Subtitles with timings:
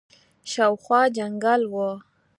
[0.51, 1.89] شاوخوا جنګل وو.